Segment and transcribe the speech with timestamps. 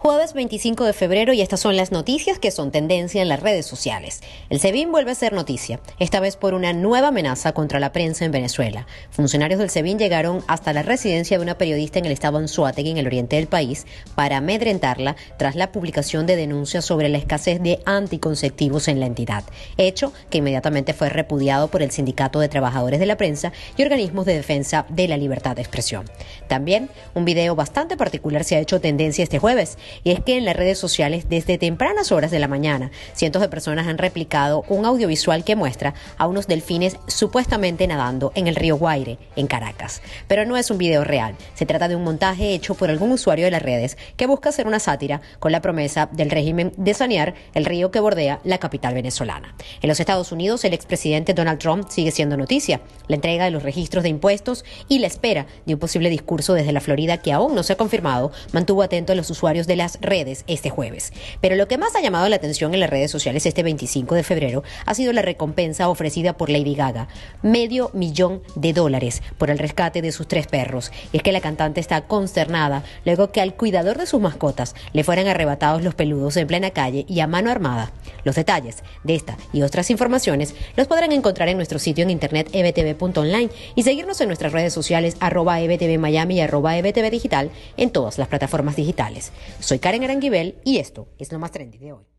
[0.00, 3.66] Jueves 25 de febrero y estas son las noticias que son tendencia en las redes
[3.66, 4.20] sociales.
[4.48, 8.24] El SEBIN vuelve a ser noticia, esta vez por una nueva amenaza contra la prensa
[8.24, 8.86] en Venezuela.
[9.10, 12.98] Funcionarios del SEBIN llegaron hasta la residencia de una periodista en el estado Anzuategui, en
[12.98, 17.80] el oriente del país, para amedrentarla tras la publicación de denuncias sobre la escasez de
[17.84, 19.42] anticonceptivos en la entidad,
[19.78, 24.26] hecho que inmediatamente fue repudiado por el Sindicato de Trabajadores de la Prensa y organismos
[24.26, 26.08] de defensa de la libertad de expresión.
[26.46, 30.44] También un video bastante particular se ha hecho tendencia este jueves y es que en
[30.44, 34.84] las redes sociales desde tempranas horas de la mañana cientos de personas han replicado un
[34.84, 40.02] audiovisual que muestra a unos delfines supuestamente nadando en el río Guaire, en Caracas.
[40.26, 43.44] Pero no es un video real, se trata de un montaje hecho por algún usuario
[43.44, 47.34] de las redes que busca hacer una sátira con la promesa del régimen de sanear
[47.54, 49.54] el río que bordea la capital venezolana.
[49.82, 52.80] En los Estados Unidos, el expresidente Donald Trump sigue siendo noticia.
[53.06, 56.72] La entrega de los registros de impuestos y la espera de un posible discurso desde
[56.72, 59.98] la Florida que aún no se ha confirmado mantuvo atento a los usuarios de las
[60.02, 61.14] redes este jueves.
[61.40, 64.22] Pero lo que más ha llamado la atención en las redes sociales este 25 de
[64.22, 67.08] febrero ha sido la recompensa ofrecida por Lady Gaga,
[67.42, 70.92] medio millón de dólares por el rescate de sus tres perros.
[71.12, 75.04] Y es que la cantante está consternada luego que al cuidador de sus mascotas le
[75.04, 77.92] fueran arrebatados los peludos en plena calle y a mano armada.
[78.28, 82.50] Los detalles de esta y otras informaciones los podrán encontrar en nuestro sitio en internet
[82.52, 87.88] ebtv.online y seguirnos en nuestras redes sociales arroba ebtv Miami y arroba ebtv digital en
[87.88, 89.32] todas las plataformas digitales.
[89.60, 92.17] Soy Karen Aranguibel y esto es lo más trendy de hoy.